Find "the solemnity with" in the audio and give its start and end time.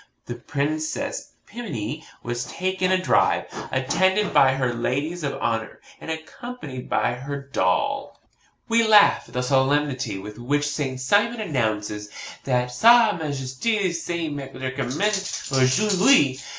9.35-10.39